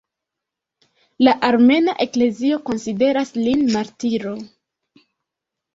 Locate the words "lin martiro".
3.45-4.37